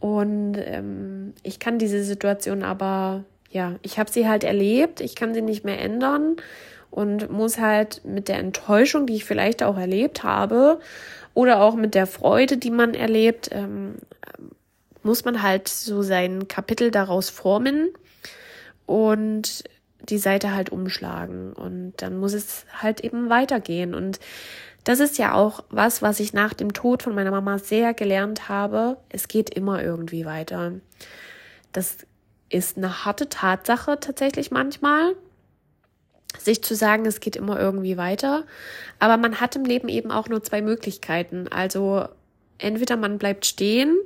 [0.00, 5.34] Und ähm, ich kann diese Situation aber, ja, ich habe sie halt erlebt, ich kann
[5.34, 6.36] sie nicht mehr ändern
[6.90, 10.80] und muss halt mit der Enttäuschung, die ich vielleicht auch erlebt habe,
[11.34, 13.94] oder auch mit der Freude, die man erlebt, ähm,
[15.02, 17.90] muss man halt so sein Kapitel daraus formen
[18.86, 19.64] und
[20.00, 24.18] die Seite halt umschlagen und dann muss es halt eben weitergehen und
[24.84, 28.48] das ist ja auch was, was ich nach dem Tod von meiner Mama sehr gelernt
[28.48, 28.96] habe.
[29.10, 30.72] Es geht immer irgendwie weiter.
[31.72, 31.98] Das
[32.48, 35.14] ist eine harte Tatsache tatsächlich manchmal,
[36.38, 38.44] sich zu sagen, es geht immer irgendwie weiter.
[38.98, 41.46] Aber man hat im Leben eben auch nur zwei Möglichkeiten.
[41.48, 42.08] Also
[42.58, 43.98] entweder man bleibt stehen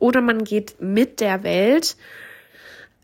[0.00, 1.96] oder man geht mit der Welt.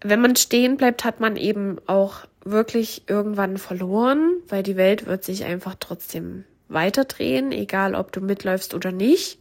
[0.00, 5.22] Wenn man stehen bleibt, hat man eben auch wirklich irgendwann verloren, weil die Welt wird
[5.22, 9.38] sich einfach trotzdem weiterdrehen, egal ob du mitläufst oder nicht.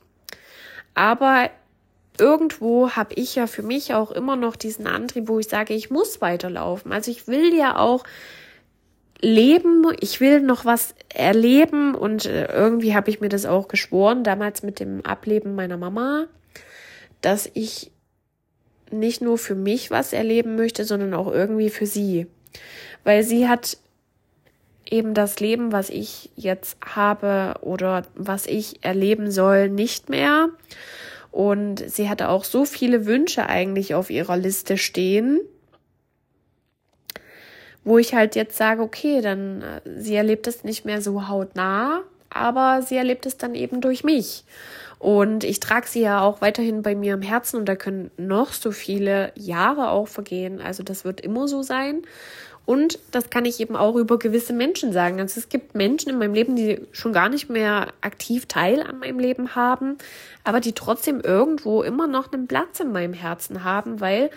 [0.93, 1.49] Aber
[2.19, 5.89] irgendwo habe ich ja für mich auch immer noch diesen Antrieb, wo ich sage, ich
[5.89, 6.91] muss weiterlaufen.
[6.91, 8.03] Also ich will ja auch
[9.21, 14.23] leben, ich will noch was erleben und äh, irgendwie habe ich mir das auch geschworen,
[14.23, 16.27] damals mit dem Ableben meiner Mama,
[17.25, 17.91] dass ich
[18.91, 22.27] nicht nur für mich was erleben möchte, sondern auch irgendwie für sie.
[23.03, 23.77] Weil sie hat
[24.89, 30.49] eben das Leben, was ich jetzt habe oder was ich erleben soll, nicht mehr.
[31.31, 35.41] Und sie hatte auch so viele Wünsche eigentlich auf ihrer Liste stehen,
[37.83, 42.03] wo ich halt jetzt sage, okay, dann äh, sie erlebt es nicht mehr so hautnah,
[42.29, 44.43] aber sie erlebt es dann eben durch mich.
[44.99, 48.53] Und ich trage sie ja auch weiterhin bei mir im Herzen und da können noch
[48.53, 50.61] so viele Jahre auch vergehen.
[50.61, 52.03] Also das wird immer so sein.
[52.65, 55.19] Und das kann ich eben auch über gewisse Menschen sagen.
[55.19, 58.99] Also es gibt Menschen in meinem Leben, die schon gar nicht mehr aktiv Teil an
[58.99, 59.97] meinem Leben haben,
[60.43, 64.31] aber die trotzdem irgendwo immer noch einen Platz in meinem Herzen haben, weil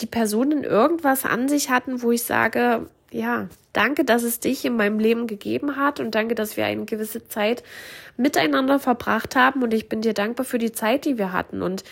[0.00, 4.76] die Personen irgendwas an sich hatten, wo ich sage, ja, danke, dass es dich in
[4.76, 7.62] meinem Leben gegeben hat und danke, dass wir eine gewisse Zeit
[8.16, 11.84] miteinander verbracht haben und ich bin dir dankbar für die Zeit, die wir hatten und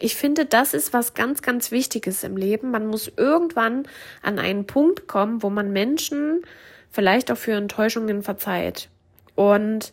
[0.00, 2.72] ich finde, das ist was ganz, ganz Wichtiges im Leben.
[2.72, 3.86] Man muss irgendwann
[4.22, 6.42] an einen Punkt kommen, wo man Menschen
[6.90, 8.88] vielleicht auch für Enttäuschungen verzeiht.
[9.36, 9.92] Und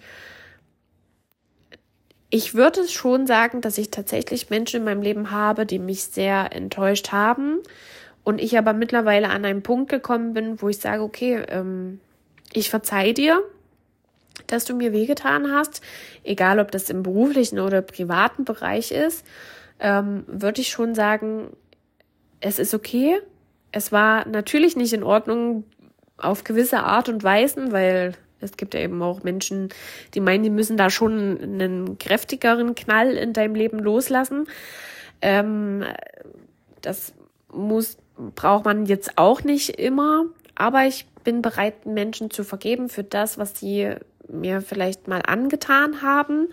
[2.31, 6.51] ich würde schon sagen, dass ich tatsächlich Menschen in meinem Leben habe, die mich sehr
[6.51, 7.59] enttäuscht haben.
[8.23, 11.99] Und ich aber mittlerweile an einen Punkt gekommen bin, wo ich sage, okay, ähm,
[12.53, 13.41] ich verzeih dir,
[14.47, 15.81] dass du mir wehgetan hast,
[16.23, 19.25] egal ob das im beruflichen oder privaten Bereich ist
[19.81, 21.49] ähm, würde ich schon sagen,
[22.39, 23.19] es ist okay.
[23.71, 25.65] Es war natürlich nicht in Ordnung
[26.17, 29.69] auf gewisse Art und Weisen, weil es gibt ja eben auch Menschen,
[30.13, 34.47] die meinen, die müssen da schon einen kräftigeren Knall in deinem Leben loslassen.
[35.21, 35.83] Ähm,
[36.81, 37.13] das
[37.51, 37.97] muss,
[38.35, 43.37] braucht man jetzt auch nicht immer, aber ich bin bereit, Menschen zu vergeben für das,
[43.37, 43.95] was sie
[44.27, 46.49] mir vielleicht mal angetan haben.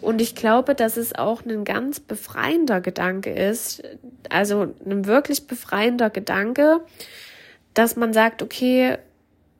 [0.00, 3.82] Und ich glaube, dass es auch ein ganz befreiender Gedanke ist,
[4.30, 6.80] also ein wirklich befreiender Gedanke,
[7.74, 8.98] dass man sagt, okay,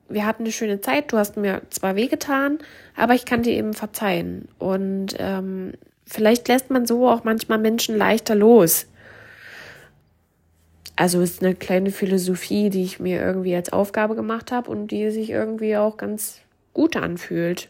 [0.09, 2.59] wir hatten eine schöne Zeit, du hast mir zwar wehgetan,
[2.95, 4.49] aber ich kann dir eben verzeihen.
[4.59, 5.73] Und ähm,
[6.05, 8.87] vielleicht lässt man so auch manchmal Menschen leichter los.
[11.01, 15.09] Also ist eine kleine Philosophie, die ich mir irgendwie als Aufgabe gemacht habe und die
[15.09, 16.41] sich irgendwie auch ganz
[16.75, 17.69] gut anfühlt.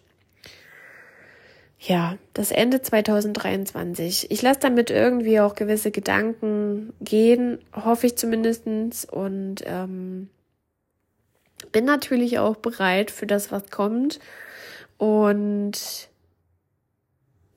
[1.79, 4.29] Ja, das Ende 2023.
[4.31, 10.27] Ich lasse damit irgendwie auch gewisse Gedanken gehen, hoffe ich zumindestens Und ähm,
[11.71, 14.19] bin natürlich auch bereit für das, was kommt.
[14.97, 16.09] Und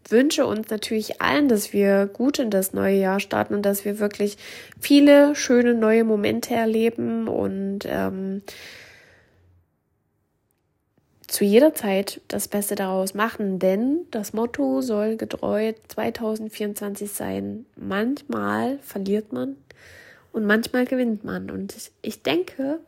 [0.09, 3.99] wünsche uns natürlich allen, dass wir gut in das neue Jahr starten und dass wir
[3.99, 4.37] wirklich
[4.81, 8.43] viele schöne neue Momente erleben und ähm,
[11.27, 17.67] zu jeder Zeit das Beste daraus machen, denn das Motto soll getreu 2024 sein.
[17.75, 19.57] Manchmal verliert man
[20.33, 21.51] und manchmal gewinnt man.
[21.51, 22.79] Und ich, ich denke,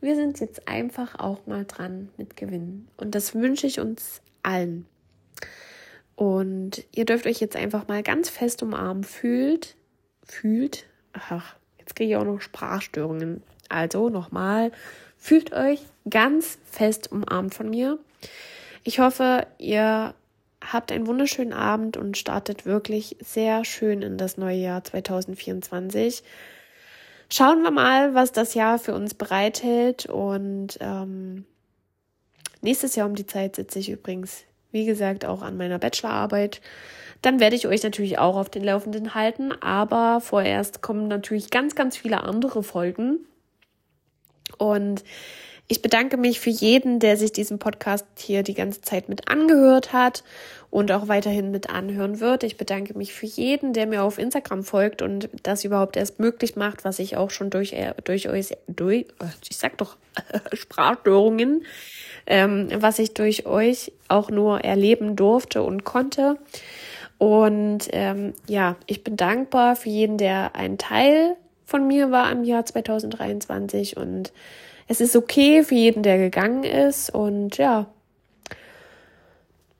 [0.00, 2.88] wir sind jetzt einfach auch mal dran mit Gewinnen.
[2.98, 4.86] Und das wünsche ich uns allen.
[6.16, 9.04] Und ihr dürft euch jetzt einfach mal ganz fest umarmen.
[9.04, 9.76] Fühlt,
[10.24, 13.42] fühlt, ach, jetzt kriege ich auch noch Sprachstörungen.
[13.68, 14.70] Also nochmal,
[15.24, 17.98] Fühlt euch ganz fest umarmt von mir.
[18.82, 20.12] Ich hoffe, ihr
[20.60, 26.22] habt einen wunderschönen Abend und startet wirklich sehr schön in das neue Jahr 2024.
[27.30, 30.04] Schauen wir mal, was das Jahr für uns bereithält.
[30.04, 31.46] Und ähm,
[32.60, 34.44] nächstes Jahr um die Zeit sitze ich übrigens,
[34.74, 36.60] wie gesagt, auch an meiner Bachelorarbeit.
[37.22, 39.52] Dann werde ich euch natürlich auch auf den Laufenden halten.
[39.62, 43.20] Aber vorerst kommen natürlich ganz, ganz viele andere Folgen.
[44.58, 45.04] Und
[45.66, 49.94] ich bedanke mich für jeden, der sich diesen Podcast hier die ganze Zeit mit angehört
[49.94, 50.22] hat
[50.70, 52.42] und auch weiterhin mit anhören wird.
[52.42, 56.56] Ich bedanke mich für jeden, der mir auf Instagram folgt und das überhaupt erst möglich
[56.56, 59.96] macht, was ich auch schon durch, äh, durch euch, durch, äh, ich sag doch,
[60.52, 61.64] Sprachstörungen,
[62.26, 66.38] ähm, was ich durch euch auch nur erleben durfte und konnte.
[67.18, 72.44] Und ähm, ja, ich bin dankbar für jeden, der ein Teil von mir war im
[72.44, 74.32] Jahr 2023 und
[74.86, 77.86] es ist okay für jeden, der gegangen ist und ja,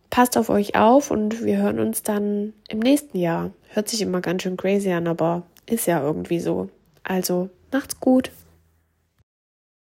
[0.09, 3.51] passt auf euch auf und wir hören uns dann im nächsten Jahr.
[3.69, 6.69] Hört sich immer ganz schön crazy an, aber ist ja irgendwie so.
[7.03, 8.31] Also macht's gut.